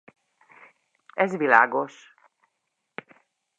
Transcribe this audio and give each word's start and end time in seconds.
Ez 1.13 1.37
világos. 1.37 2.13